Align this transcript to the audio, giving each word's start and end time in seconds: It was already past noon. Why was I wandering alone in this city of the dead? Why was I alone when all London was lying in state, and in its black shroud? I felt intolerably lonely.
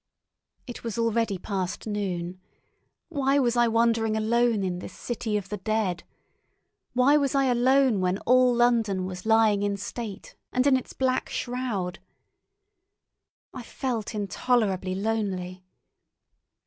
It 0.65 0.83
was 0.83 0.97
already 0.97 1.37
past 1.37 1.85
noon. 1.85 2.41
Why 3.09 3.37
was 3.37 3.55
I 3.55 3.67
wandering 3.67 4.17
alone 4.17 4.63
in 4.63 4.79
this 4.79 4.93
city 4.97 5.37
of 5.37 5.49
the 5.49 5.57
dead? 5.57 6.03
Why 6.93 7.17
was 7.17 7.35
I 7.35 7.43
alone 7.45 7.99
when 8.01 8.17
all 8.25 8.51
London 8.51 9.05
was 9.05 9.27
lying 9.27 9.61
in 9.61 9.77
state, 9.77 10.33
and 10.51 10.65
in 10.65 10.75
its 10.75 10.93
black 10.93 11.29
shroud? 11.29 11.99
I 13.53 13.61
felt 13.61 14.15
intolerably 14.15 14.95
lonely. 14.95 15.63